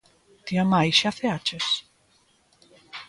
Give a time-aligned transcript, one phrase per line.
[0.45, 1.65] Tía May, xa ceaches?